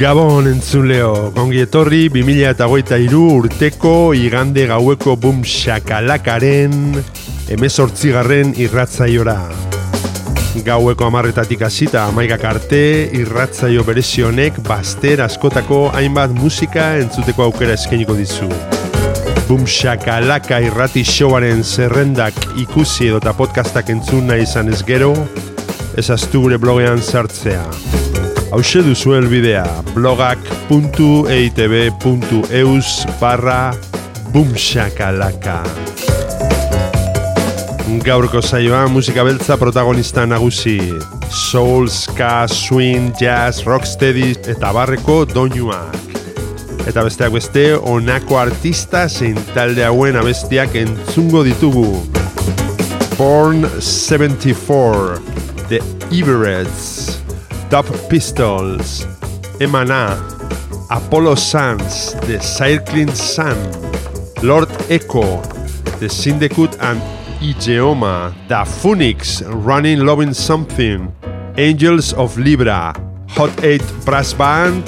Gabon 0.00 0.46
entzuleo, 0.48 1.28
gongi 1.36 1.58
etorri 1.60 2.06
2008 2.08 3.18
urteko 3.20 4.14
igande 4.16 4.62
gaueko 4.70 5.12
bum 5.20 5.42
shakalakaren 5.44 6.72
emezortzigarren 7.52 8.54
irratzaiora. 8.64 9.34
Gaueko 10.64 11.04
amarretatik 11.04 11.66
hasita 11.68 12.06
amaikak 12.08 12.46
arte 12.48 12.80
irratzaio 13.20 13.84
berezionek 13.84 14.62
baster 14.64 15.20
askotako 15.26 15.82
hainbat 15.92 16.32
musika 16.32 16.94
entzuteko 17.02 17.50
aukera 17.50 17.76
eskainiko 17.76 18.16
dizu. 18.16 18.48
Bum 19.50 19.68
shakalaka 19.68 20.62
irrati 20.64 21.04
showaren 21.04 21.60
zerrendak 21.60 22.40
ikusi 22.64 23.12
edota 23.12 23.36
podcastak 23.36 23.92
entzun 23.92 24.32
nahi 24.32 24.48
izan 24.48 24.72
ez 24.72 24.80
gero, 24.80 25.12
ezaztu 26.00 26.46
gure 26.48 26.56
blogean 26.56 27.04
sartzea. 27.04 27.66
Hau 28.50 28.58
duzu 28.82 29.12
elbidea 29.14 29.62
blogak.eitb.eus 29.94 32.88
barra 33.20 33.70
bumshakalaka. 34.32 35.62
Gaurko 38.02 38.42
saioa 38.42 38.88
musika 38.90 39.24
beltza 39.24 39.56
protagonista 39.56 40.26
nagusi. 40.26 40.92
Soul, 41.30 41.88
ska, 41.88 42.48
swing, 42.48 43.12
jazz, 43.20 43.64
rocksteady 43.64 44.34
eta 44.50 44.72
barreko 44.74 45.24
doinuak. 45.30 45.96
Eta 46.90 47.04
besteak 47.06 47.32
beste, 47.32 47.74
honako 47.78 48.38
artista 48.40 49.08
zein 49.08 49.38
talde 49.54 49.84
hauen 49.86 50.16
abestiak 50.18 50.74
entzungo 50.74 51.44
ditugu. 51.46 52.02
Born 53.14 53.62
74, 53.78 55.22
The 55.68 55.78
Everett's, 56.10 57.19
Dub 57.70 57.86
Pistols, 58.08 59.06
Emana, 59.60 60.18
Apollo 60.90 61.36
Suns, 61.36 62.14
The 62.26 62.40
Cycling 62.40 63.14
Sun, 63.14 63.56
Lord 64.42 64.68
Echo, 64.90 65.40
The 66.00 66.08
Syndicate 66.08 66.76
and 66.80 67.00
Igeoma, 67.40 68.34
The 68.48 68.64
Phoenix, 68.64 69.42
Running 69.42 70.00
Loving 70.00 70.34
Something, 70.34 71.14
Angels 71.56 72.12
of 72.14 72.36
Libra, 72.36 72.92
Hot 73.36 73.52
8 73.62 73.80
Brass 74.04 74.34
Band, 74.34 74.82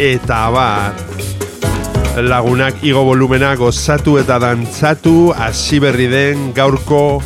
eta 0.00 0.48
abar. 0.48 0.94
Lagunak 2.18 2.82
igo 2.82 3.04
volumena 3.06 3.54
gozatu 3.54 4.18
eta 4.18 4.40
dantzatu 4.42 5.30
hasi 5.30 5.78
berri 5.78 6.10
den 6.10 6.50
gaurko 6.52 7.22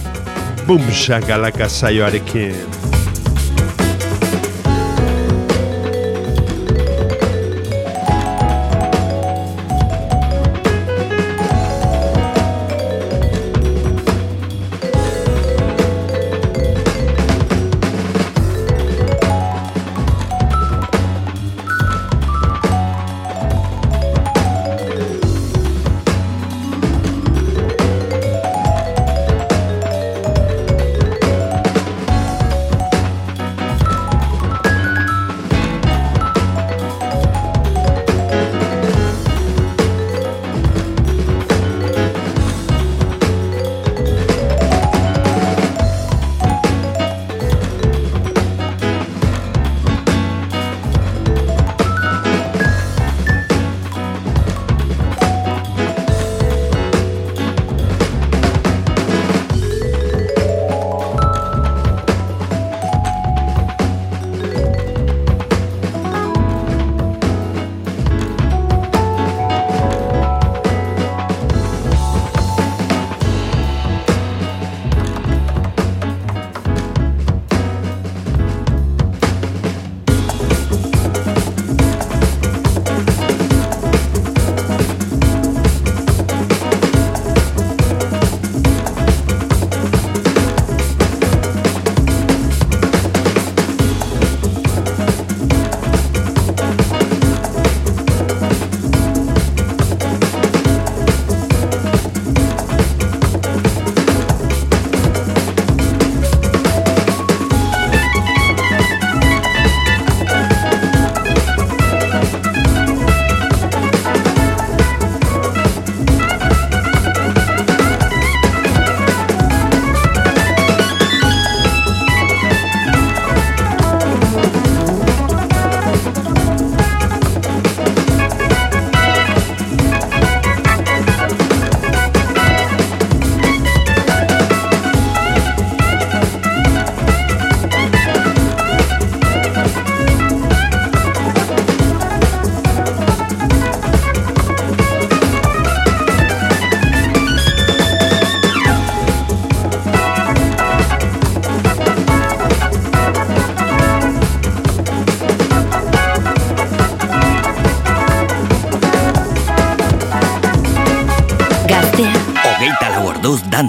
bumsakalaka 0.68 1.72
saioarekin. 1.72 2.93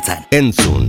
zen. 0.05 0.23
Entzun! 0.29 0.84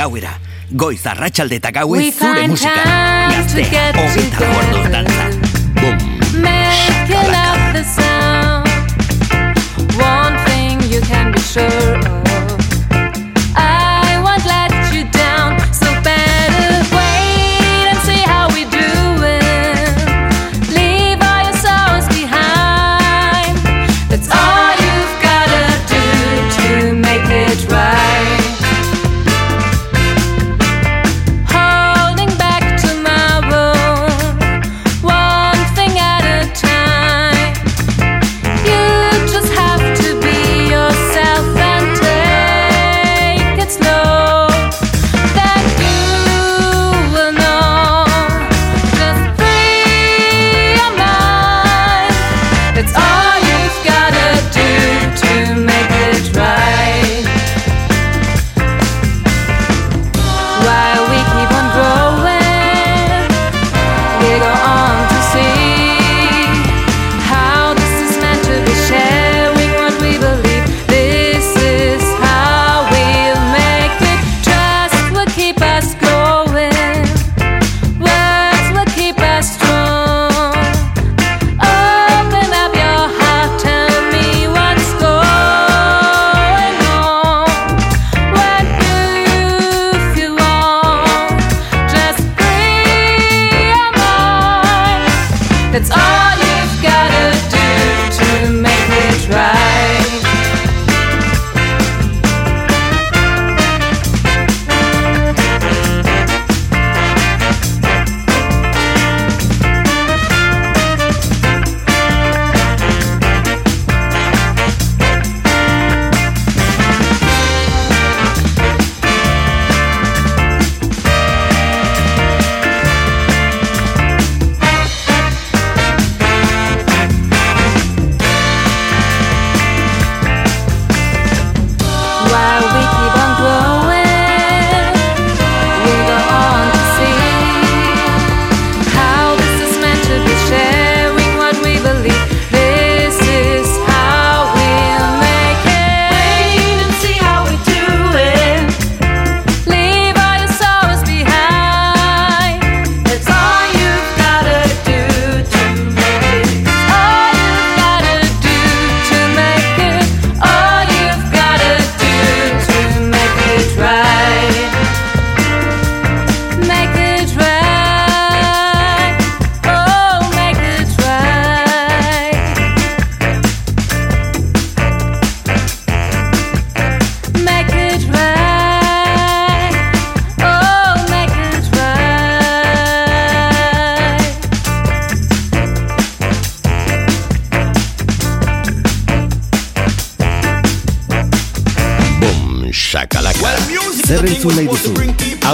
gauera. 0.00 0.32
Goiz 0.70 1.02
arratsalde 1.12 1.58
eta 1.60 1.74
gauez 1.76 2.14
zure 2.14 2.48
musika. 2.48 2.96
Gazte, 3.34 3.68
hogeita 4.00 4.50
lagu 4.56 4.88
danza. 4.96 5.39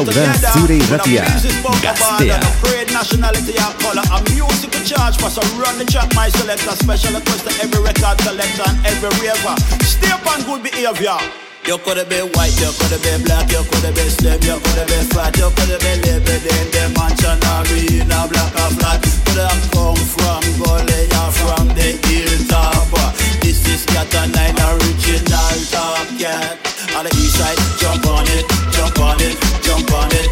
Hau 0.07 0.13
da 0.41 0.53
zure 0.53 0.77
irratia, 0.77 1.25
gaztea. 1.83 2.39
nationality 2.93 3.55
and 3.59 3.75
color 3.83 4.07
A 4.15 4.23
music 4.31 4.71
to 4.71 4.81
charge 4.85 5.17
for 5.19 5.31
so 5.31 5.43
run 5.59 5.79
the 5.79 5.85
track 5.85 6.15
my 6.15 6.29
selector 6.29 6.77
Special 6.77 7.13
request 7.13 7.43
to 7.47 7.53
every 7.63 7.83
record 7.83 8.19
collector 8.19 8.63
and 8.71 8.79
every 8.87 9.11
raver 9.19 9.57
Stay 9.83 10.11
up 10.13 10.27
on 10.31 10.43
good 10.47 10.63
behavior 10.63 11.19
you 11.67 11.77
coulda 11.79 12.05
been 12.05 12.31
white, 12.39 12.55
you 12.63 12.71
coulda 12.79 12.97
been 13.03 13.25
black, 13.27 13.51
you 13.51 13.59
coulda 13.59 13.91
been 13.91 14.07
slim, 14.07 14.39
you 14.47 14.55
coulda 14.55 14.87
been 14.87 15.03
fat, 15.11 15.35
you 15.35 15.51
coulda 15.51 15.77
been 15.83 15.99
living 16.07 16.47
in 16.47 16.67
the 16.71 16.85
mansion 16.95 17.43
arena, 17.59 18.23
black 18.31 18.55
or 18.55 18.71
flat. 18.79 19.03
Coulda 19.27 19.51
come 19.75 19.99
from 20.15 20.43
Gully 20.63 21.11
or 21.11 21.31
from 21.35 21.67
the 21.75 21.99
hilltop. 22.07 22.87
This 23.43 23.67
is 23.67 23.83
Cat 23.87 24.15
a 24.15 24.31
Nine 24.31 24.55
original 24.63 25.59
top 25.75 26.07
cat. 26.23 26.55
On 26.95 27.03
the 27.03 27.11
east 27.19 27.35
side, 27.35 27.59
jump 27.83 28.07
on 28.07 28.23
it, 28.31 28.47
jump 28.47 28.56
on 29.16 29.23
it, 29.23 29.62
jump 29.62 29.92
on 29.92 30.08
it. 30.12 30.25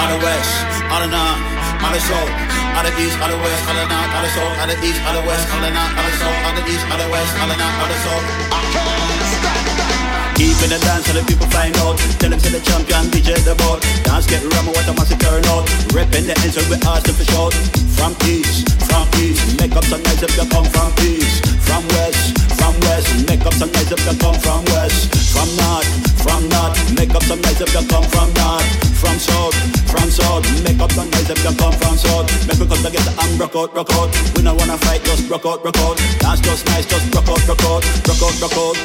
On 0.00 0.08
the 0.16 0.18
west, 0.24 0.52
on 0.88 1.00
the 1.04 1.08
north, 1.12 1.84
on 1.84 1.92
the 1.92 2.00
south, 2.00 2.32
on 2.72 2.82
the 2.88 2.92
east, 2.96 3.16
on 3.20 3.28
the 3.28 3.36
west, 3.36 3.62
on 3.68 3.76
the 3.76 3.84
north, 3.84 4.16
on 4.16 4.22
the 4.24 4.30
south, 4.32 4.56
on 4.64 4.68
the 4.72 4.76
east, 4.80 5.00
on 5.04 5.12
the 5.12 5.22
west, 5.28 5.44
on 5.52 5.60
the 5.60 5.70
north, 5.76 5.92
on 5.92 6.04
the 6.08 6.14
south, 6.16 6.40
on 6.48 6.52
the 6.56 6.64
east, 6.72 6.84
on 6.88 6.98
the 6.98 7.08
west, 7.12 7.32
on 7.36 7.48
the 7.52 7.56
north, 7.60 7.82
on 7.84 7.88
the 7.92 7.98
south. 8.00 8.26
Keeping 10.40 10.72
the 10.72 10.80
dance 10.80 11.04
so 11.04 11.12
the 11.12 11.20
people 11.28 11.44
find 11.52 11.76
out. 11.84 12.00
Tell 12.16 12.32
them 12.32 12.40
to 12.40 12.48
the 12.48 12.64
champion 12.64 13.12
DJ 13.12 13.36
the 13.44 13.52
boat. 13.60 13.84
Dance 14.08 14.24
get 14.24 14.40
rum 14.40 14.72
what 14.72 14.88
a 14.88 14.96
massive 14.96 15.20
turnout. 15.20 15.68
Ripping 15.92 16.24
the 16.24 16.34
ends 16.40 16.56
we 16.56 16.80
ask 16.80 17.04
them 17.04 17.12
for 17.12 17.28
shout. 17.28 17.52
From 17.92 18.16
east, 18.24 18.72
from 18.88 19.04
east, 19.20 19.60
make 19.60 19.76
up 19.76 19.84
some 19.84 20.00
nice 20.00 20.24
if 20.24 20.32
you 20.32 20.48
come 20.48 20.64
from 20.72 20.96
east. 21.04 21.44
From 21.60 21.84
west, 21.92 22.40
from 22.56 22.72
west, 22.88 23.12
make 23.28 23.44
up 23.44 23.52
some 23.52 23.68
nice 23.68 23.92
if 23.92 24.00
you 24.00 24.16
come 24.16 24.38
from 24.40 24.64
west. 24.72 25.12
From 25.28 25.48
north, 25.60 25.88
from 26.24 26.48
north, 26.48 26.72
make 26.96 27.12
up 27.12 27.22
some 27.28 27.44
nice 27.44 27.60
if 27.60 27.68
you 27.76 27.84
come 27.84 28.08
from 28.08 28.32
north. 28.32 28.89
From 29.00 29.18
south, 29.18 29.56
from 29.88 30.10
south, 30.10 30.44
make 30.62 30.78
up 30.78 30.92
some 30.92 31.08
nice 31.08 31.30
if 31.30 31.40
you 31.40 31.56
come 31.56 31.72
from 31.72 31.96
south. 31.96 32.28
Make 32.46 32.60
we 32.60 32.68
come 32.68 32.84
together 32.84 33.14
and 33.16 33.40
rock 33.40 33.56
out, 33.56 33.72
rock 33.74 33.88
out. 33.96 34.12
We 34.36 34.42
don't 34.44 34.56
wanna 34.60 34.76
fight, 34.76 35.02
just 35.04 35.24
rock 35.30 35.46
out, 35.46 35.64
rock 35.64 35.78
out. 35.80 35.96
Dance 36.20 36.40
just 36.40 36.66
nice, 36.68 36.84
just 36.84 37.08
rock 37.14 37.28
out, 37.28 37.40
rock 37.48 37.64
out, 37.64 37.80
rock 38.04 38.20
out, 38.20 38.36
rock 38.44 38.56
out. 38.60 38.76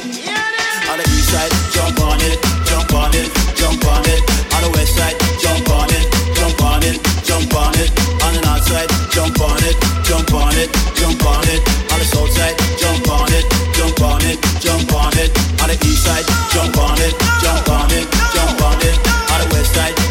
On 0.87 0.95
the 0.95 1.05
east 1.11 1.35
side, 1.35 1.51
jump 1.75 1.99
on 1.99 2.21
it, 2.23 2.39
jump 2.63 2.93
on 2.95 3.11
it, 3.11 3.27
jump 3.59 3.83
on 3.91 4.07
it. 4.07 4.21
On 4.55 4.61
the 4.63 4.71
west 4.71 4.95
side, 4.95 5.19
jump 5.43 5.67
on 5.67 5.91
it, 5.91 6.07
jump 6.31 6.63
on 6.63 6.83
it, 6.83 6.95
jump 7.27 7.51
on 7.51 7.75
it. 7.75 7.91
On 8.23 8.31
the 8.31 8.41
north 8.47 8.63
side, 8.63 8.87
jump 9.11 9.35
on 9.43 9.59
it, 9.67 9.75
jump 10.07 10.31
on 10.31 10.55
it, 10.55 10.71
jump 10.95 11.25
on 11.27 11.43
it. 11.51 11.59
On 11.91 11.99
the 11.99 12.07
south 12.07 12.31
side, 12.31 12.55
jump 12.79 13.03
on 13.11 13.27
it, 13.35 13.43
jump 13.75 13.99
on 13.99 14.23
it, 14.23 14.39
jump 14.63 14.93
on 14.95 15.11
it. 15.19 15.29
On 15.59 15.67
the 15.67 15.75
east 15.83 16.07
side, 16.07 16.23
jump 16.55 16.77
on 16.79 16.95
it, 17.03 17.13
jump 17.43 17.67
on 17.67 17.91
it, 17.91 18.07
jump 18.31 18.63
on 18.63 18.79
it. 18.79 18.95
On 19.35 19.43
the 19.43 19.47
west 19.51 19.75
side, 19.75 20.04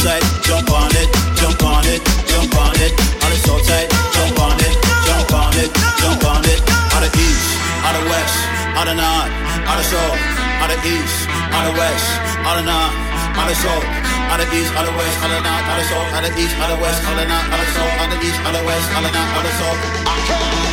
The 0.00 0.16
jump 0.48 0.72
on 0.72 0.88
it, 0.96 1.12
jump 1.36 1.60
on 1.60 1.84
it, 1.84 2.00
jump 2.24 2.56
on 2.56 2.72
it. 2.80 2.96
On 3.20 3.28
the 3.28 3.36
south 3.36 3.60
side, 3.68 3.84
jump 4.16 4.40
on 4.40 4.56
it, 4.56 4.72
jump 5.04 5.28
on 5.28 5.52
it, 5.60 5.68
jump 6.00 6.24
on 6.24 6.40
it. 6.40 6.56
On 6.96 7.04
the 7.04 7.10
east, 7.20 7.48
on 7.84 7.92
the 7.92 8.04
west, 8.08 8.36
on 8.80 8.86
the 8.88 8.96
north, 8.96 9.28
on 9.68 9.76
the 9.76 9.84
south, 9.84 10.16
on 10.64 10.68
the 10.72 10.78
east, 10.88 11.28
on 11.52 11.62
the 11.68 11.72
west, 11.76 12.08
on 12.48 12.56
the 12.56 12.64
north, 12.64 12.96
on 13.36 13.44
the 13.44 13.54
south, 13.60 13.84
on 14.32 14.40
the 14.40 14.48
east, 14.56 14.72
on 14.72 14.88
the 14.88 14.92
west, 14.96 15.16
on 15.20 15.28
the 15.28 15.40
north, 15.44 15.68
on 15.68 15.76
the 15.76 15.84
south, 15.84 16.16
on 16.16 16.22
the 16.24 16.32
east, 16.32 16.56
on 16.56 16.68
the 16.72 16.78
west, 16.80 17.00
on 17.04 17.16
the 17.20 17.24
north, 17.28 17.52
on 17.52 17.58
the 17.60 17.68
south, 17.76 18.00
on 18.00 18.08
the 18.08 18.18
east, 18.24 18.40
on 18.40 18.52
the 18.56 18.62
west, 18.64 18.88
on 18.96 19.02
the 19.04 19.12
north, 19.12 19.36
on 19.36 19.44
the 19.44 19.52
south. 19.60 20.69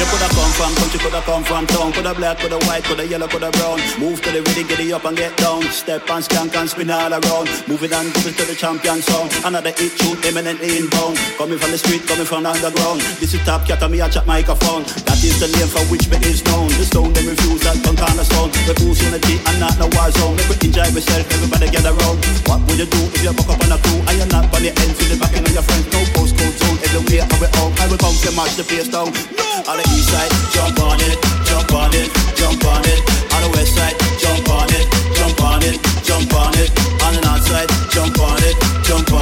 You 0.00 0.06
coulda 0.08 0.32
come 0.32 0.48
from 0.56 0.72
country, 0.80 0.98
coulda 0.98 1.20
come 1.28 1.44
from 1.44 1.66
town, 1.66 1.92
coulda 1.92 2.14
black, 2.16 2.40
coulda 2.40 2.56
white, 2.64 2.80
coulda 2.88 3.04
yellow, 3.04 3.28
coulda 3.28 3.52
brown. 3.52 3.76
Move 4.00 4.16
to 4.24 4.32
the 4.32 4.40
rhythm, 4.40 4.64
get 4.64 4.80
it 4.80 4.96
up 4.96 5.04
and 5.04 5.12
get 5.12 5.36
down. 5.36 5.60
Step 5.68 6.08
and 6.08 6.24
skank 6.24 6.56
and 6.56 6.72
spin 6.72 6.88
all 6.88 7.12
around. 7.12 7.52
Move 7.68 7.84
it 7.84 7.92
and 7.92 8.08
it 8.08 8.32
to 8.32 8.44
the 8.48 8.56
champion 8.56 9.04
sound. 9.04 9.28
Another 9.44 9.76
hit 9.76 9.92
tune, 10.00 10.16
eminently 10.24 10.80
inbound. 10.80 11.20
Coming 11.36 11.60
from 11.60 11.76
the 11.76 11.76
street, 11.76 12.08
coming 12.08 12.24
from 12.24 12.48
the 12.48 12.48
underground. 12.48 13.04
This 13.20 13.36
is 13.36 13.44
top 13.44 13.68
cat 13.68 13.84
and 13.84 13.92
me 13.92 14.00
a 14.00 14.08
chat 14.08 14.24
microphone. 14.24 14.88
That 15.04 15.20
is 15.20 15.36
the 15.36 15.52
name 15.52 15.68
for 15.68 15.84
which 15.92 16.08
me 16.08 16.16
is 16.24 16.40
known. 16.48 16.72
The 16.80 16.88
stone 16.88 17.12
they 17.12 17.20
refuse 17.20 17.60
that 17.68 17.76
tongue 17.84 18.00
cornerstone. 18.00 18.48
The 18.64 18.72
boost 18.80 19.04
unity 19.04 19.36
and 19.52 19.60
not 19.60 19.76
no 19.76 19.92
war 20.00 20.08
zone. 20.16 20.32
Make 20.48 20.64
we 20.64 20.72
enjoy 20.72 20.88
yourself, 20.96 21.28
everybody 21.28 21.68
get 21.68 21.84
around. 21.84 22.24
What 22.48 22.64
would 22.64 22.80
you 22.80 22.88
do 22.88 23.04
if 23.12 23.20
you 23.20 23.36
buck 23.36 23.52
up 23.52 23.60
on 23.68 23.76
a 23.76 23.78
crew 23.84 24.00
and 24.00 24.16
you're 24.16 24.32
not 24.32 24.48
on 24.48 24.64
the 24.64 24.72
end, 24.72 24.96
with 24.96 25.12
the 25.12 25.20
backing 25.20 25.44
of 25.44 25.52
your 25.52 25.60
friends? 25.60 25.92
No 25.92 26.00
postcode 26.16 26.56
zone, 26.56 26.80
everywhere 26.88 27.28
I 27.28 27.36
will 27.36 27.52
out. 27.60 27.72
I 27.76 27.84
will 27.84 28.00
come 28.00 28.16
to 28.16 28.32
match 28.32 28.56
the 28.56 28.64
place 28.64 28.88
down. 28.88 29.12
No, 29.36 29.44
on 29.68 29.76
the 29.76 29.89
east 29.94 30.10
side, 30.10 30.32
jump 30.54 30.78
on 30.80 31.00
it, 31.00 31.18
jump 31.44 31.72
on 31.72 31.90
it, 31.94 32.08
jump 32.36 32.64
on 32.64 32.82
it. 32.84 33.00
On 33.34 33.40
the 33.42 33.50
west 33.54 33.74
side, 33.76 33.96
jump 34.18 34.48
on 34.50 34.68
it, 34.70 34.86
jump 35.14 35.40
on 35.42 35.62
it, 35.62 35.76
jump 36.04 36.32
on 36.34 36.54
it. 36.58 36.70
On 37.04 37.14
the 37.14 37.20
north 37.20 37.44
side, 37.46 37.68
jump 37.90 38.18
on 38.20 38.38
it, 38.42 38.56
jump 38.84 39.12
on 39.12 39.18
it, 39.18 39.19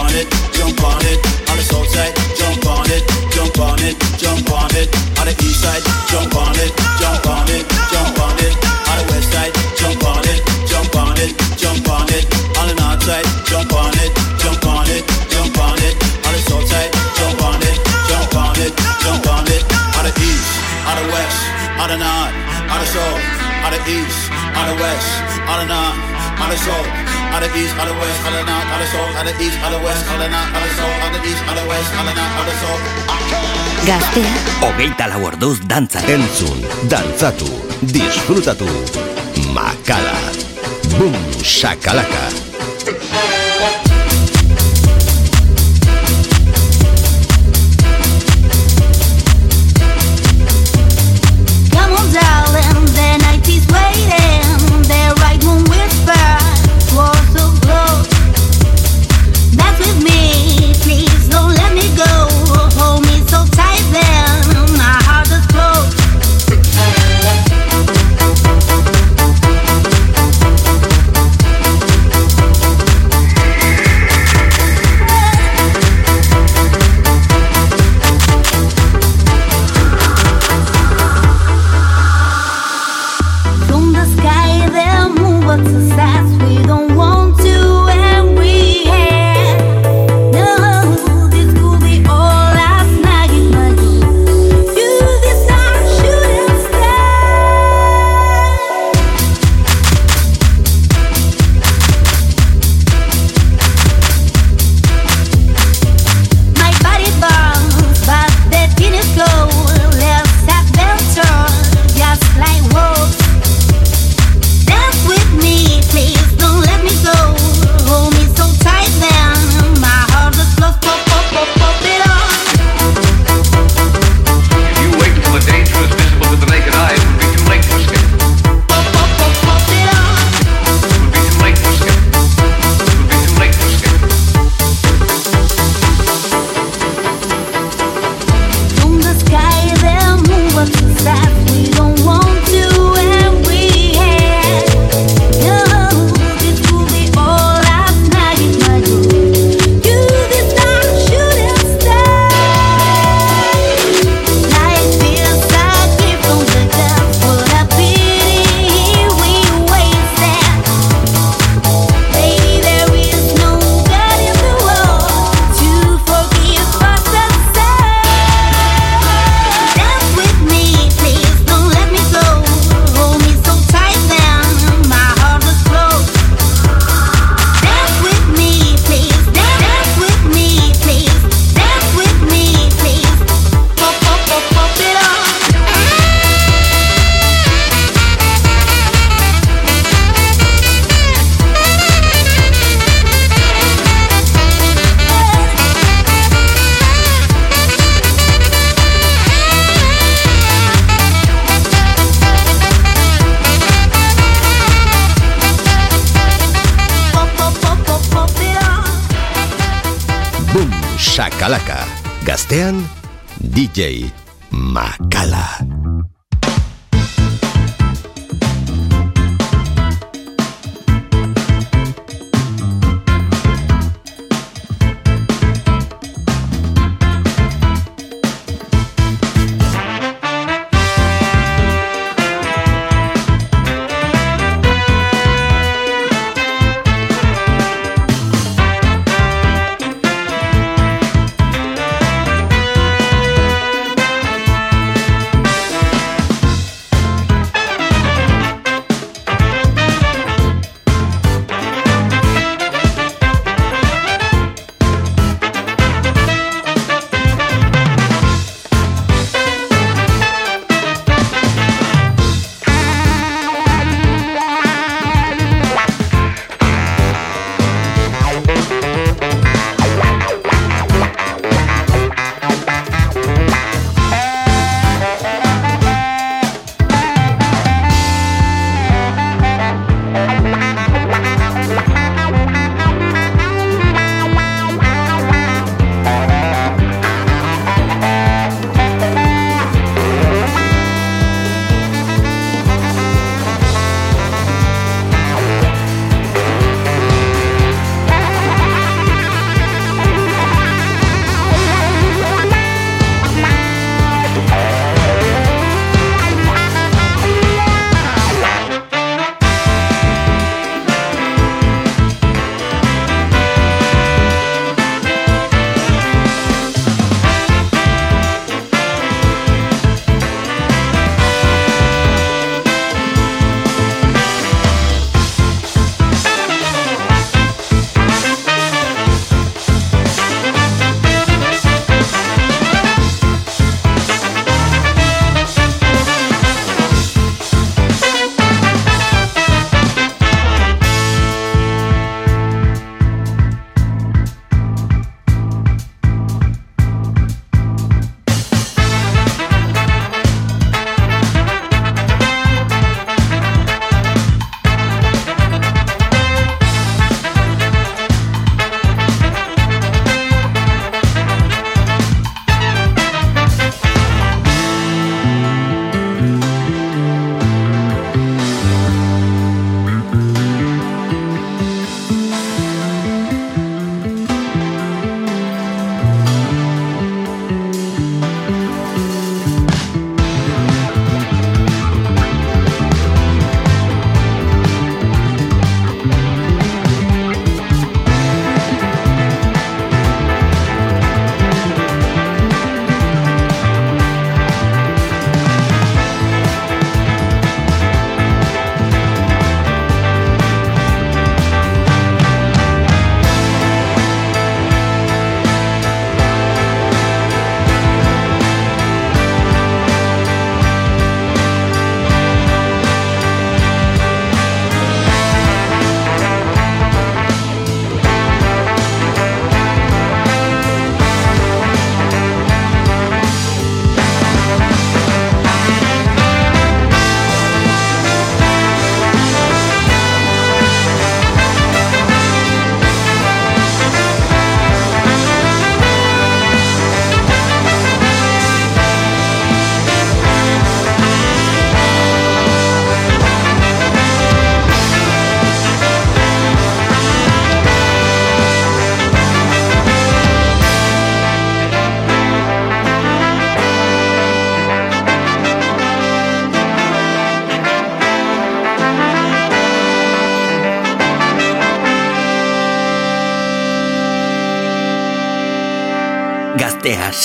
Gaztea, 33.89 34.33
Hogeita 34.61 35.07
lau 35.09 35.23
orduz 35.31 35.63
dantzan. 35.65 36.05
Entzun, 36.13 36.59
dantzatu, 36.93 37.49
disfrutatu. 37.81 38.69
Makala. 39.55 40.13
Boom, 40.99 41.17
shakalaka. 41.41 42.48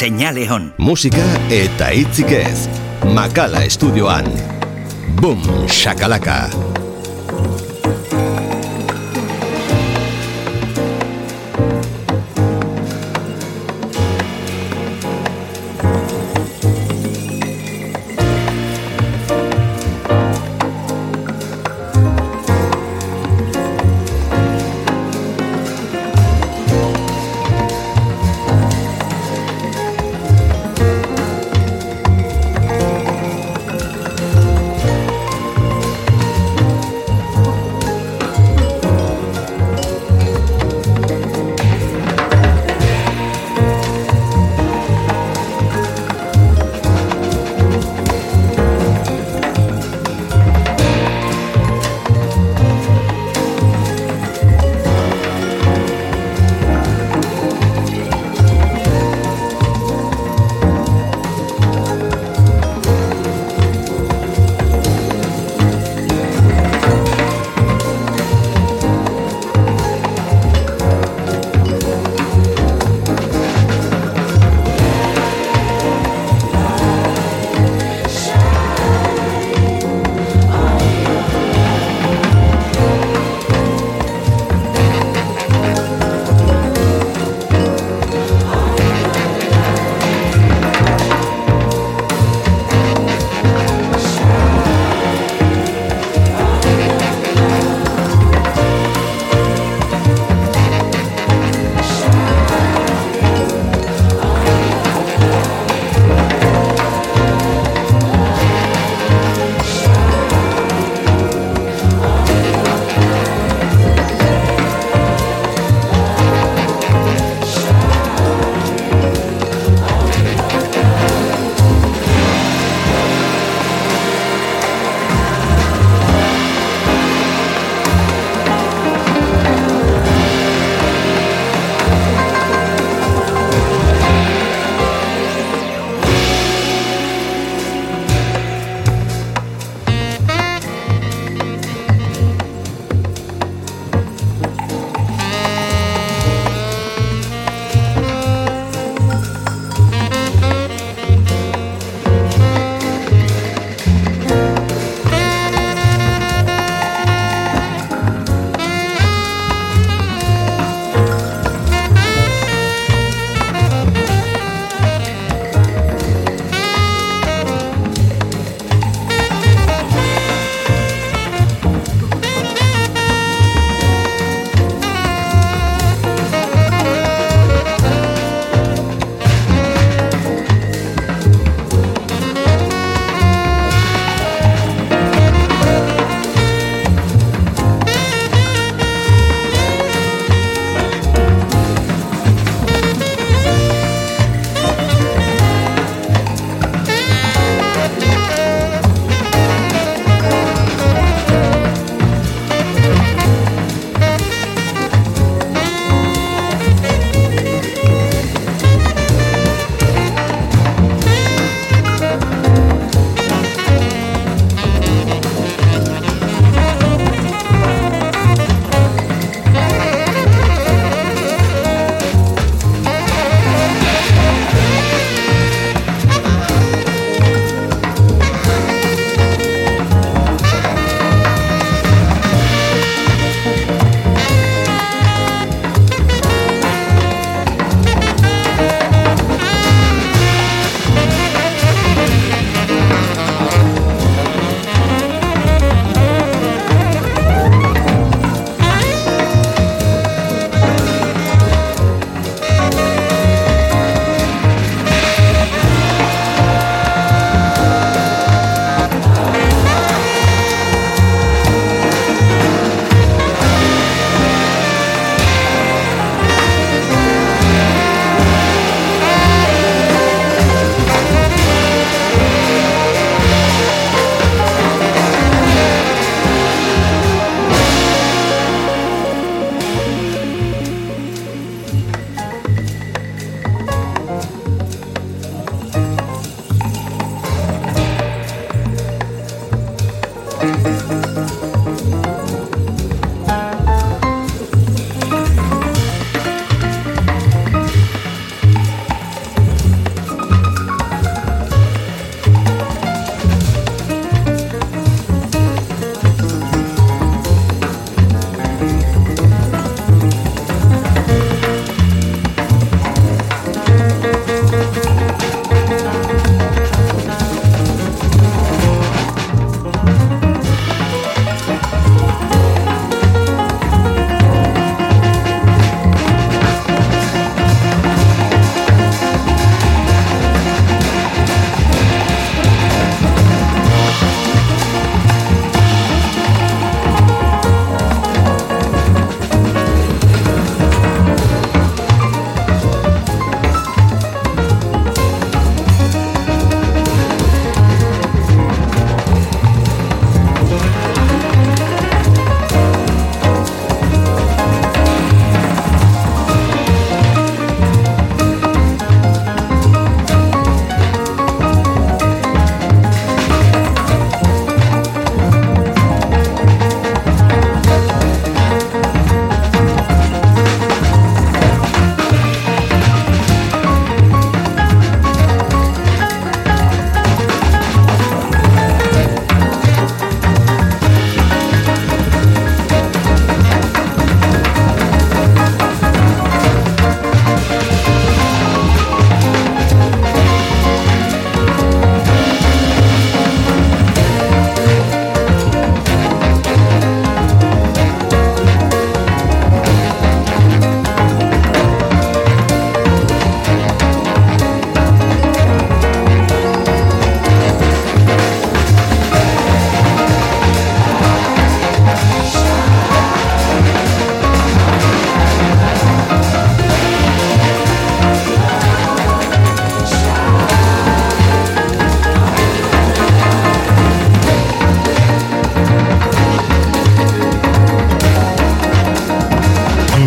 Seinale 0.03 0.47
hon. 0.47 0.73
Musika 0.77 1.23
eta 1.49 1.87
hitzik 1.95 2.31
ez. 2.35 2.67
Makala 3.15 3.63
estudioan. 3.63 4.27
Boom, 5.21 5.39
shakalaka. 5.71 6.83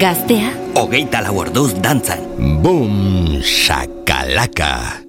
Gaztea, 0.00 0.48
Hogeita 0.80 1.20
lau 1.28 1.44
orduz 1.44 1.76
dantzan. 1.76 2.24
Boom, 2.64 3.36
shakalaka. 3.44 5.01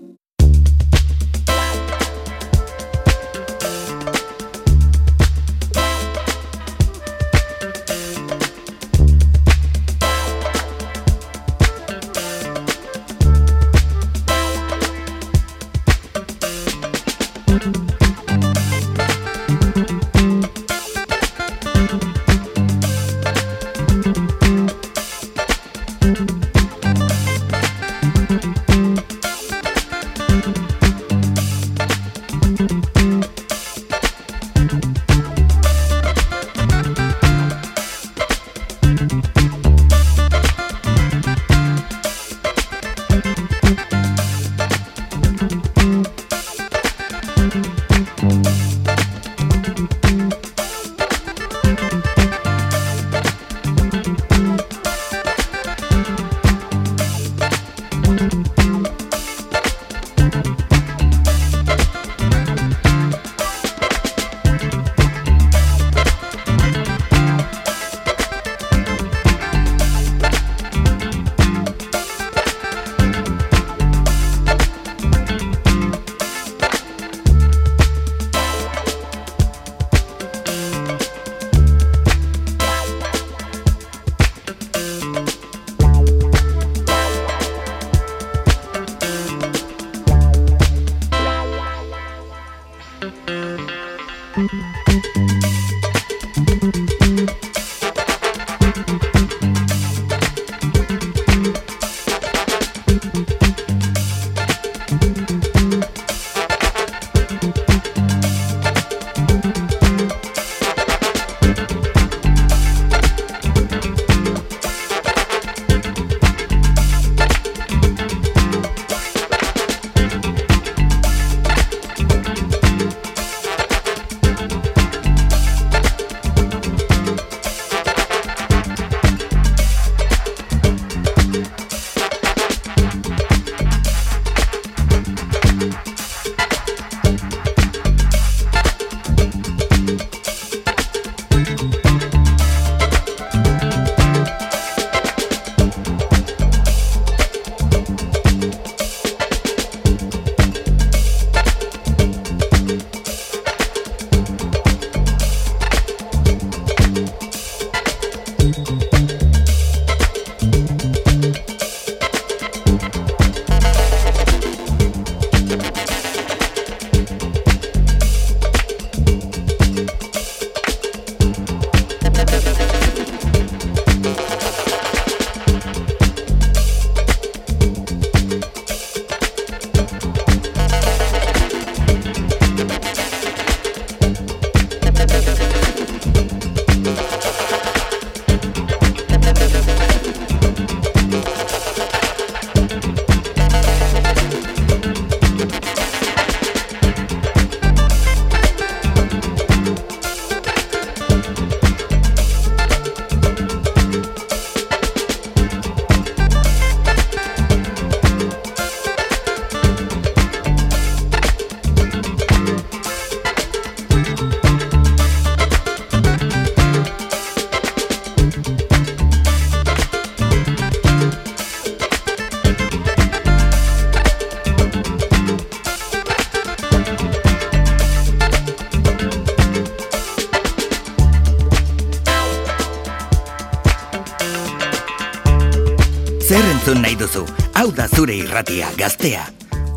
Zure 238.03 238.17
irratia 238.19 238.67
gaztea. 238.75 239.21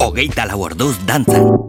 Hogeita 0.03 0.49
lau 0.51 0.59
orduz 0.67 0.97
dantzan. 1.07 1.66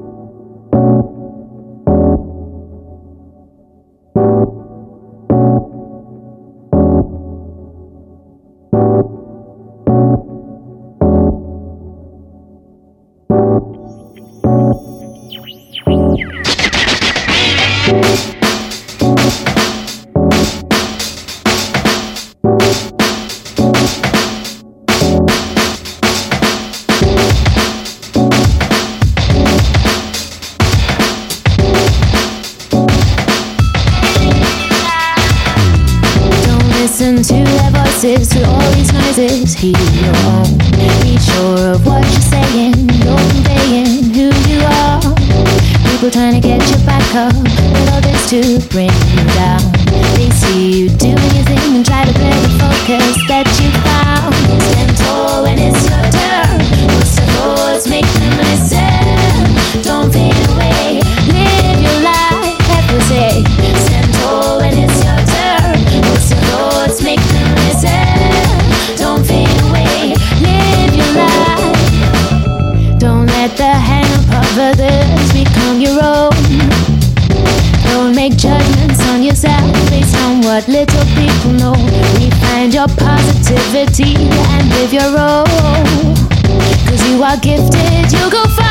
and 83.85 84.69
live 84.69 84.91
your 84.91 85.13
role. 85.13 85.45
Cause 86.87 87.09
you 87.09 87.21
are 87.21 87.37
gifted, 87.37 88.11
you 88.11 88.31
go 88.31 88.43
find. 88.55 88.66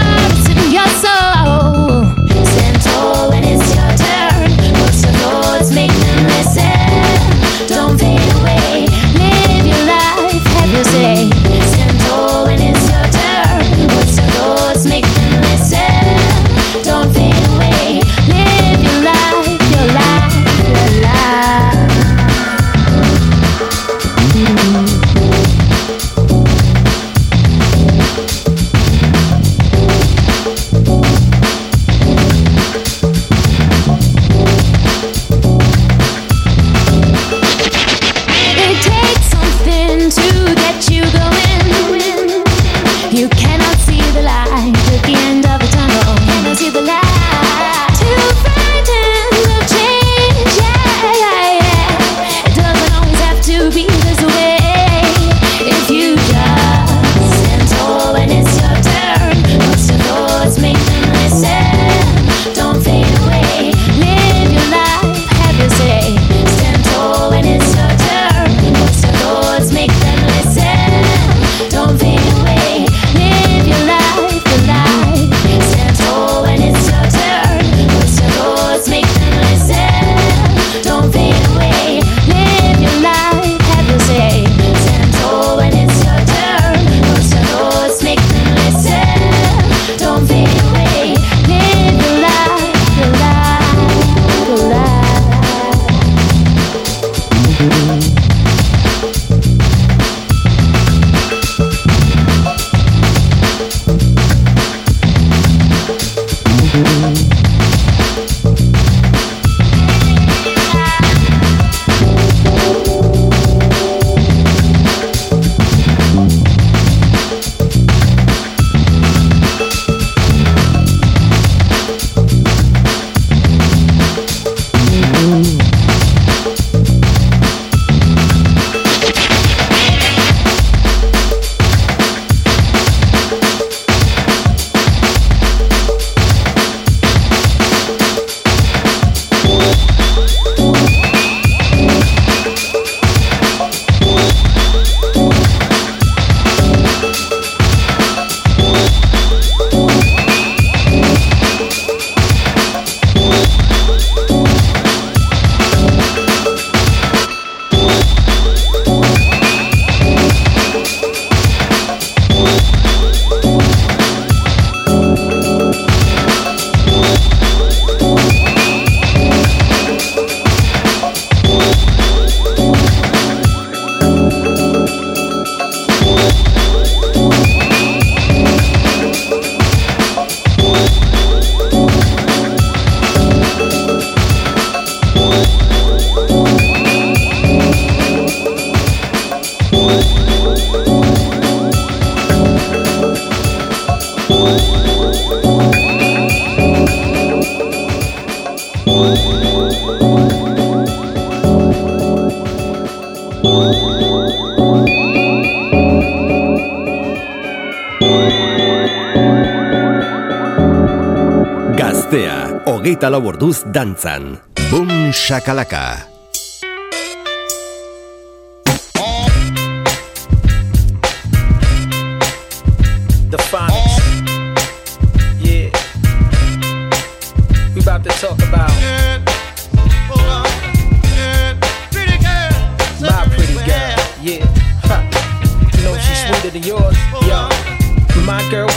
hogeita 212.76 213.08
lau 213.08 213.24
orduz 213.32 213.64
dantzan. 213.72 214.36
Bum 214.68 214.92
shakalaka! 215.12 216.15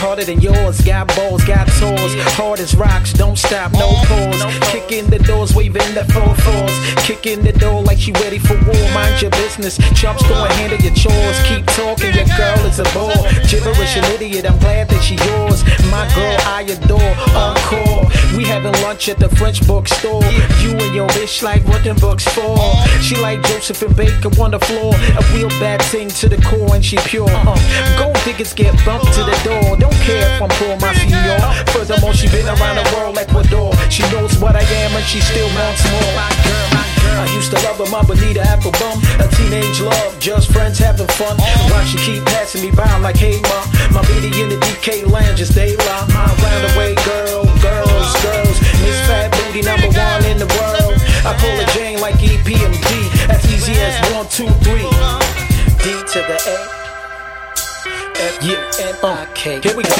Harder 0.09 0.25
than 0.25 0.41
yours. 0.41 0.81
Got 0.81 1.05
balls, 1.15 1.43
got 1.43 1.67
tours. 1.77 2.15
Hard 2.33 2.59
as 2.59 2.73
rocks, 2.73 3.13
don't 3.13 3.37
stop, 3.37 3.71
no 3.73 3.93
pause. 4.09 4.41
Kicking 4.71 5.05
the 5.05 5.19
doors, 5.19 5.53
waving 5.53 5.93
the 5.93 6.03
four 6.05 6.33
fours. 6.33 6.73
Kicking 7.05 7.43
the 7.43 7.53
door 7.53 7.83
like 7.83 7.99
she 7.99 8.11
ready 8.13 8.39
for 8.39 8.55
war. 8.65 8.89
Mind 8.89 9.21
your 9.21 9.29
business. 9.29 9.77
Chumps 9.93 10.27
going 10.27 10.49
handle 10.53 10.79
your 10.79 10.95
chores. 10.95 11.37
Keep 11.45 11.67
talking, 11.77 12.11
your 12.15 12.25
girl 12.25 12.57
is 12.65 12.79
a 12.79 12.89
bore. 12.89 13.21
Gibberish, 13.45 13.97
an 13.97 14.05
idiot. 14.15 14.49
I'm 14.49 14.57
glad 14.57 14.89
that 14.89 15.03
she 15.03 15.13
yours. 15.29 15.61
My 15.93 16.09
girl, 16.17 16.37
I 16.41 16.65
adore. 16.65 17.13
Encore. 17.37 18.09
We 18.35 18.45
having 18.45 18.73
lunch 18.81 19.09
at 19.09 19.19
the 19.19 19.29
French 19.29 19.65
bookstore. 19.67 20.23
You 20.63 20.71
and 20.73 20.95
your 20.95 21.07
bitch 21.09 21.43
like 21.43 21.63
what 21.67 21.83
them 21.83 21.97
books 21.97 22.25
for. 22.33 22.57
She 23.01 23.15
like 23.17 23.43
Josephine 23.43 23.93
Baker 23.93 24.31
on 24.41 24.51
the 24.51 24.59
floor. 24.59 24.95
A 24.95 25.21
real 25.35 25.49
bad 25.61 25.83
thing 25.83 26.09
to 26.21 26.29
the 26.29 26.41
core, 26.41 26.73
and 26.73 26.83
she 26.83 26.97
pure. 27.05 27.29
Uh, 27.29 27.97
gold 27.97 28.17
diggers 28.25 28.53
get 28.53 28.73
bumped 28.85 29.13
to 29.13 29.21
the 29.21 29.37
door. 29.43 29.77
Don't 29.77 29.98
care 30.03 30.23
if 30.35 30.41
I'm 30.41 30.49
poor, 30.59 30.75
my 30.79 30.93
senor. 30.93 31.39
Furthermore, 31.71 32.13
she 32.13 32.27
been 32.29 32.47
around 32.47 32.75
the 32.79 32.85
world 32.95 33.17
Ecuador. 33.17 33.73
She 33.89 34.03
knows 34.11 34.37
what 34.39 34.55
I 34.55 34.63
am, 34.63 34.91
and 34.95 35.05
she 35.05 35.19
still 35.19 35.49
wants 35.55 35.83
more. 35.91 36.11
My 36.15 36.31
girl, 36.43 36.67
my 36.75 36.85
girl. 37.01 37.19
I 37.19 37.27
used 37.35 37.51
to 37.51 37.59
love 37.67 37.77
her, 37.79 37.89
my 37.91 38.03
Bonita 38.03 38.41
Applebum. 38.41 38.97
A 39.19 39.27
teenage 39.35 39.81
love, 39.81 40.19
just 40.19 40.51
friends 40.51 40.79
having 40.79 41.07
fun. 41.19 41.37
Why 41.71 41.83
she 41.85 41.97
keep 41.97 42.25
passing 42.25 42.61
me 42.61 42.71
by 42.71 42.87
like, 42.99 43.17
hey, 43.17 43.39
ma. 43.41 43.59
My 43.91 44.01
baby 44.07 44.29
in 44.41 44.49
the 44.49 44.57
DK 44.57 45.05
lounge 45.05 45.41
is 45.41 45.49
daylight. 45.49 46.07
My 46.13 46.27
round 46.27 46.63
away 46.73 46.95
girl, 47.03 47.45
girls, 47.59 48.09
girls. 48.23 48.57
Miss 48.83 48.99
Fat 49.07 49.31
Booty, 49.31 49.61
number 49.61 49.87
one 49.87 50.23
in 50.25 50.37
the 50.37 50.49
world. 50.57 50.95
I 51.25 51.35
pull 51.39 51.55
a 51.59 51.65
Jane 51.75 51.99
like 51.99 52.15
EPMD. 52.15 53.29
As 53.29 53.43
easy 53.51 53.73
as 53.73 53.95
one, 54.13 54.27
two, 54.29 54.47
three. 54.63 54.87
D 55.83 55.95
to 56.11 56.19
the 56.27 56.75
A. 56.75 56.78
F 58.19 58.43
U 58.43 58.53
uh, 58.53 58.71
N 58.79 58.95
I 59.01 59.27
K. 59.33 59.61
Here 59.61 59.75
we 59.75 59.83
go. 59.83 59.95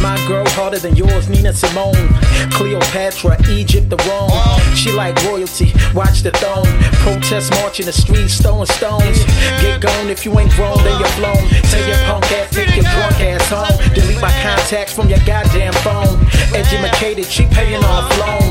My 0.00 0.16
girl 0.28 0.46
harder 0.50 0.78
than 0.78 0.94
yours, 0.94 1.28
Nina 1.28 1.52
Simone. 1.52 2.08
Cleopatra, 2.52 3.36
Egypt, 3.48 3.88
the 3.88 3.96
Rome. 4.08 4.30
She 4.76 4.92
like 4.92 5.16
royalty, 5.24 5.72
watch 5.94 6.22
the 6.22 6.30
throne. 6.32 6.68
Protest 7.00 7.50
march 7.52 7.80
in 7.80 7.86
the 7.86 7.92
streets, 7.92 8.40
throwing 8.40 8.66
stones. 8.66 9.24
Get 9.60 9.80
gone 9.80 10.08
if 10.08 10.24
you 10.24 10.38
ain't 10.38 10.52
grown, 10.52 10.76
then 10.84 11.00
you're 11.00 11.16
blown. 11.16 11.48
Tell 11.72 11.86
your 11.88 11.98
punk 12.04 12.30
ass, 12.32 12.50
take 12.52 12.76
your 12.76 12.84
drunk 12.84 13.20
ass 13.20 13.48
home. 13.48 13.94
Delete 13.94 14.20
my 14.20 14.32
contacts 14.42 14.92
from 14.92 15.08
your 15.08 15.20
goddamn 15.24 15.72
phone. 15.80 16.20
Educated, 16.54 17.26
she 17.26 17.46
paying 17.46 17.82
off 17.84 18.06
loans. 18.18 18.45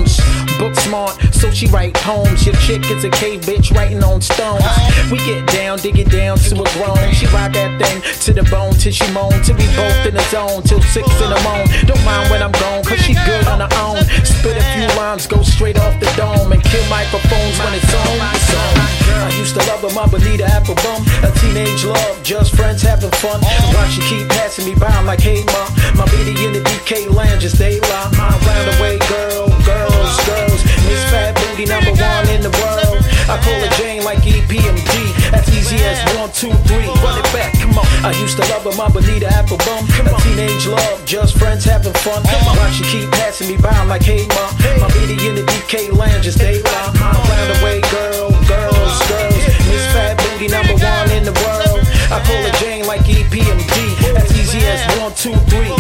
Book 0.58 0.76
smart, 0.76 1.20
so 1.32 1.52
she 1.52 1.68
write 1.68 1.94
poems. 1.96 2.46
Your 2.46 2.56
chick 2.56 2.90
is 2.90 3.04
a 3.04 3.10
cave 3.10 3.42
bitch 3.42 3.76
writing 3.76 4.04
on 4.04 4.22
stones. 4.22 4.64
We 5.12 5.18
get 5.20 5.46
down, 5.48 5.80
dig 5.80 6.00
it 6.00 6.10
down 6.10 6.38
to 6.38 6.56
a 6.56 6.68
grown. 6.74 7.14
She 7.14 7.28
ride 7.28 7.54
that 7.54 7.76
thing 7.82 8.02
to 8.26 8.34
the 8.34 8.44
bone 8.50 8.74
till 8.74 8.92
she 8.92 9.06
moan. 9.12 9.32
Till 9.44 9.56
we 9.58 9.68
both 9.76 10.06
in 10.06 10.16
the 10.16 10.24
zone 10.32 10.64
till 10.64 10.82
six 10.82 11.08
in 11.22 11.30
the 11.30 11.40
morning. 11.44 11.68
Don't 11.86 12.04
mind 12.06 12.30
when 12.32 12.42
I'm 12.42 12.54
gone, 12.54 12.84
cause 12.84 13.00
she 13.00 13.14
good 13.14 13.48
on 13.48 13.60
her 13.60 13.72
own. 13.84 14.00
Spit 14.24 14.58
a 14.58 14.64
few 14.74 14.88
lines, 14.98 15.28
go 15.28 15.44
straight 15.44 15.78
off 15.80 16.00
the 16.00 16.08
dome. 16.16 16.52
And 16.52 16.64
kill 16.64 16.86
microphones 16.90 17.60
when 17.60 17.74
it's 17.76 17.94
on. 17.94 18.16
It's 18.34 18.56
on. 18.56 18.96
I 19.26 19.30
used 19.38 19.56
to 19.56 19.64
love 19.68 19.82
her, 19.82 19.94
my 19.96 20.06
Bonita 20.08 20.46
Applebum. 20.46 21.02
A 21.24 21.32
teenage 21.40 21.84
love, 21.86 22.22
just 22.24 22.56
friends 22.56 22.82
having 22.82 23.12
fun. 23.24 23.42
Why 23.42 23.88
she 23.90 24.02
keep 24.02 24.30
passing 24.30 24.66
me 24.66 24.76
by? 24.76 24.88
I'm 24.88 25.06
like, 25.06 25.20
hey, 25.20 25.44
ma. 25.46 25.68
My 25.96 26.06
baby 26.12 26.32
in 26.46 26.54
the 26.54 26.62
DK 26.62 27.10
lounge 27.10 27.44
is 27.44 27.54
daylight. 27.54 28.12
My 28.18 28.30
round 28.30 28.68
away 28.78 29.00
girl, 29.10 29.48
girls, 29.66 30.14
girls. 30.30 30.62
Miss 30.86 31.02
Fat 31.10 31.34
Booty, 31.36 31.66
number 31.66 31.92
one 31.92 32.30
in 32.30 32.42
the 32.42 32.54
world. 32.62 33.02
I 33.26 33.42
pull 33.42 33.58
a 33.58 33.70
Jane 33.82 34.04
like 34.06 34.22
EPMD. 34.22 34.94
As 35.34 35.50
easy 35.50 35.82
as 35.84 35.98
one, 36.16 36.32
two, 36.32 36.54
three. 36.70 36.86
Run 37.02 37.18
it 37.18 37.28
back, 37.34 37.58
come 37.58 37.78
on. 37.78 37.86
I 38.06 38.14
used 38.22 38.38
to 38.38 38.46
love 38.54 38.64
her, 38.70 38.76
my 38.78 38.88
Bonita 38.88 39.26
Applebum. 39.34 39.82
A 40.06 40.14
teenage 40.22 40.68
love, 40.68 41.04
just 41.06 41.38
friends 41.38 41.66
having 41.66 41.94
fun. 42.06 42.22
Why 42.24 42.70
she 42.70 42.84
keep 42.86 43.10
passing 43.12 43.50
me 43.50 43.58
by? 43.58 43.74
I'm 43.74 43.90
like, 43.90 44.04
hey, 44.04 44.28
ma. 44.30 44.46
My 44.80 44.88
baby 44.94 45.18
in 45.26 45.36
the 45.36 45.44
DK 45.44 45.92
lounge 45.92 46.28
is 46.28 46.36
daylight. 46.36 46.94
My 47.02 47.12
round 47.12 47.50
away 47.60 47.82
girl, 47.90 48.30
girls, 48.46 48.98
girls. 49.10 49.42
Miss 49.66 49.86
Fat 49.92 50.16
Booty, 50.22 50.48
number 50.48 50.78
one 50.78 51.10
in 51.12 51.26
the 51.26 51.34
world. 51.42 51.82
I 52.14 52.22
pull 52.22 52.42
a 52.46 52.52
Jane 52.62 52.86
like 52.86 53.02
EPMD. 53.02 53.74
As 54.16 54.30
easy 54.38 54.62
as 54.70 54.86
one, 55.02 55.14
two, 55.18 55.34
three. 55.50 55.74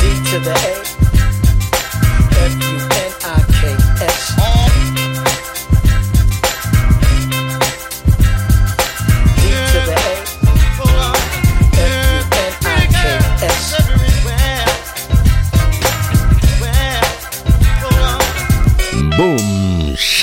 D 0.00 0.02
to 0.32 0.38
the 0.40 0.56
A. 0.56 1.25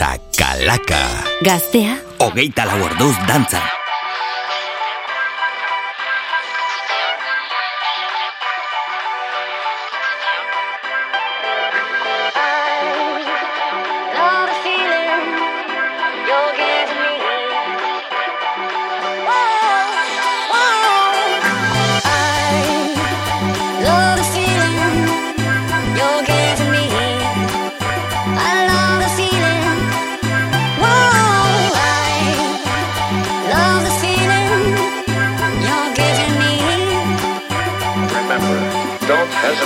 Boom, 0.04 0.20
shakalaka. 0.36 1.00
Gaztea, 1.42 1.96
Hogeita 2.20 2.66
lau 2.68 2.82
orduz 2.90 3.16
dantzan. 3.28 3.83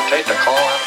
Hesitate 0.10 0.32
to 0.32 0.40
call 0.40 0.87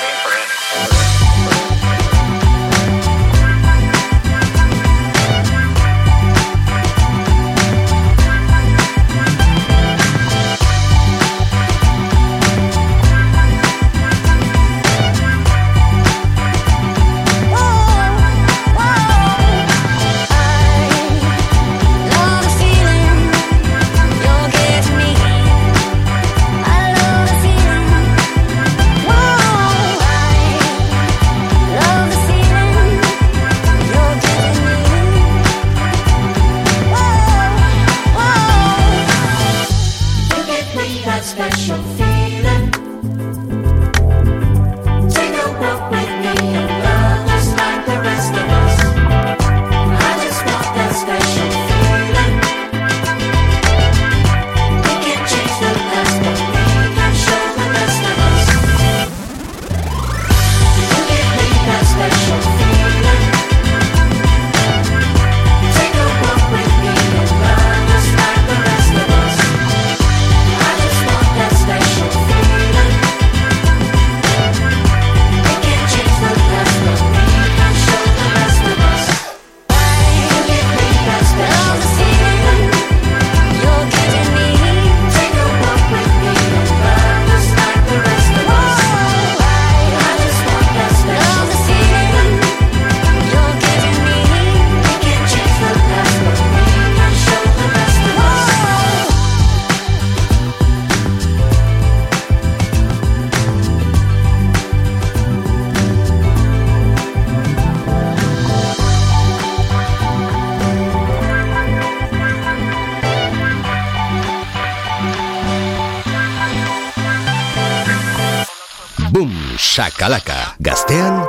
Boom, 119.70 119.86
shakalaka. 119.86 120.54
Gaztean, 120.58 121.22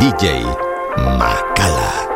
DJ 0.00 0.44
Makala. 0.96 2.15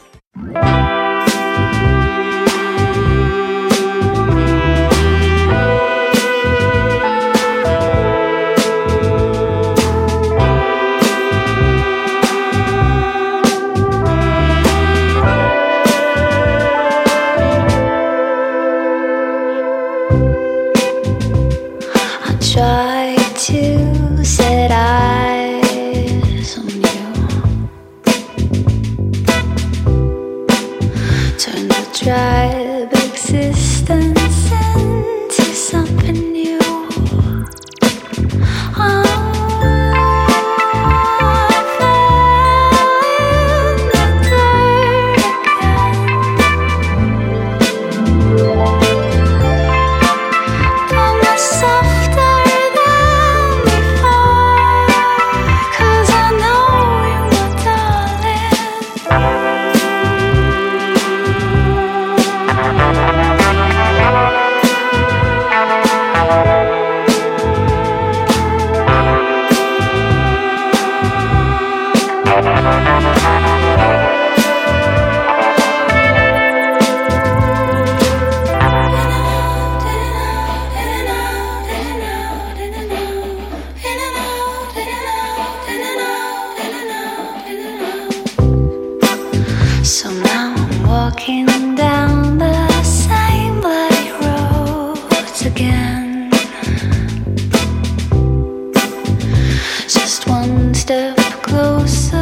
one 100.31 100.73
step 100.73 101.17
closer. 101.43 102.20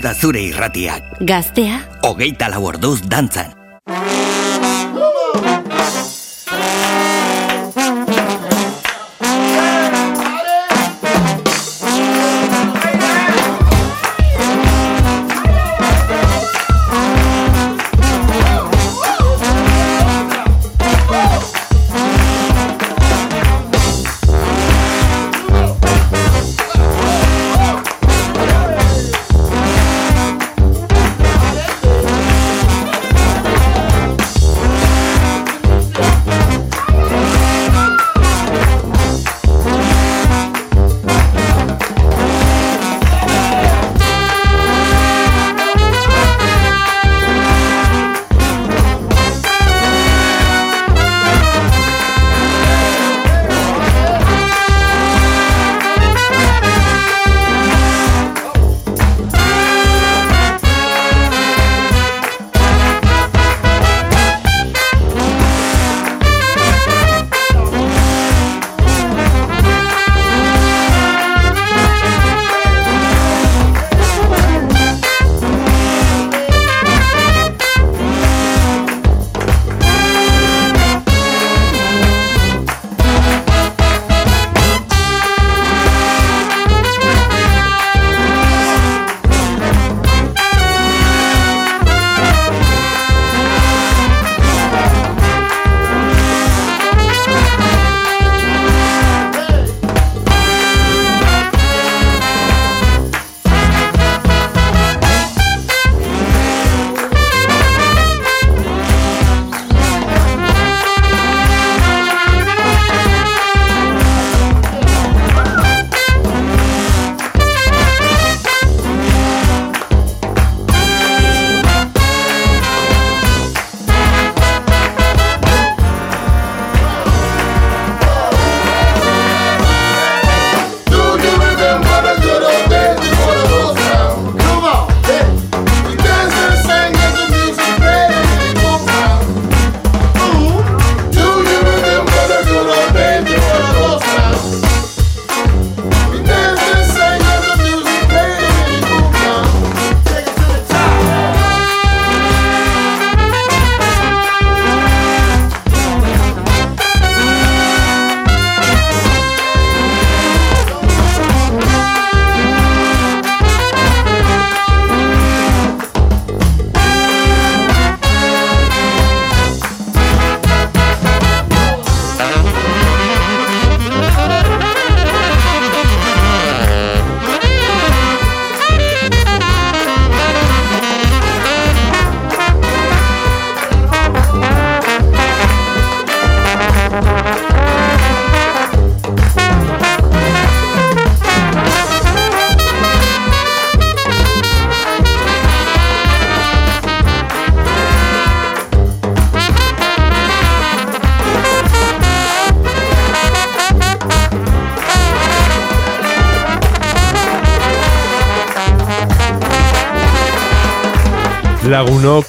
da 0.00 0.14
zure 0.14 0.42
irratiak. 0.42 1.20
Gaztea. 1.20 1.80
Hogeita 2.02 2.48
lau 2.48 2.64
orduz 2.72 3.00
dantzan. 3.06 3.59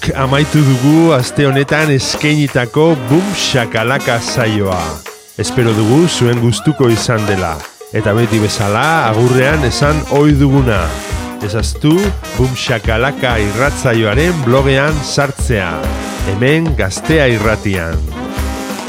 Rock 0.02 0.18
amaitu 0.18 0.58
dugu 0.66 1.14
aste 1.14 1.46
honetan 1.46 1.92
eskeinitako 1.94 2.98
Boom 3.10 3.26
Shakalaka 3.38 4.18
saioa. 4.20 4.82
Espero 5.38 5.74
dugu 5.78 6.08
zuen 6.10 6.40
gustuko 6.42 6.90
izan 6.90 7.26
dela. 7.28 7.58
Eta 7.94 8.14
beti 8.18 8.40
bezala, 8.42 9.06
agurrean 9.12 9.64
esan 9.68 10.02
ohi 10.18 10.34
duguna. 10.40 10.90
Ezaztu, 11.46 11.94
Boom 12.38 12.56
Shakalaka 12.58 13.38
irratzaioaren 13.44 14.34
blogean 14.46 14.96
sartzea. 15.06 15.72
Hemen 16.32 16.64
gaztea 16.78 17.28
irratian. 17.30 17.98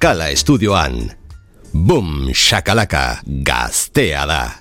Makala 0.00 0.30
Estudioan. 0.32 1.12
Boom 1.76 2.32
Shakalaka, 2.32 3.20
gaztea 3.44 4.24
da. 4.24 4.59